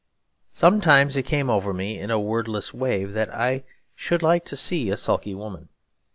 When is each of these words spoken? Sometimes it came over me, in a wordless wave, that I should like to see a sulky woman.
Sometimes 0.53 1.15
it 1.15 1.27
came 1.27 1.47
over 1.47 1.75
me, 1.75 1.99
in 1.99 2.09
a 2.09 2.19
wordless 2.19 2.73
wave, 2.73 3.13
that 3.13 3.31
I 3.31 3.63
should 3.95 4.23
like 4.23 4.45
to 4.45 4.55
see 4.57 4.89
a 4.89 4.97
sulky 4.97 5.35
woman. 5.35 5.69